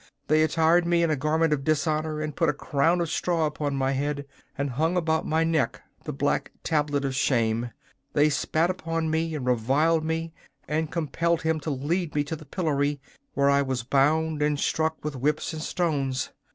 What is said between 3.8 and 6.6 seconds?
head, and hung about my neck the black